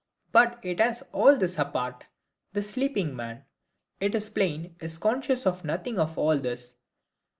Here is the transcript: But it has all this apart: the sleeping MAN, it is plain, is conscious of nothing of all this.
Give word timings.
But 0.31 0.57
it 0.63 0.79
has 0.79 1.03
all 1.11 1.37
this 1.37 1.59
apart: 1.59 2.05
the 2.53 2.63
sleeping 2.63 3.15
MAN, 3.15 3.45
it 3.99 4.15
is 4.15 4.31
plain, 4.31 4.75
is 4.81 4.97
conscious 4.97 5.45
of 5.45 5.63
nothing 5.63 5.99
of 5.99 6.17
all 6.17 6.39
this. 6.39 6.77